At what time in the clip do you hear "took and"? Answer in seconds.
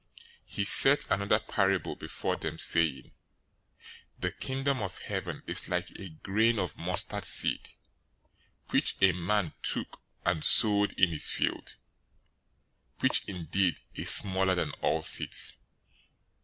9.61-10.43